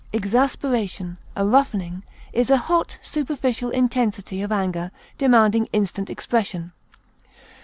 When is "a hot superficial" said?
2.49-3.69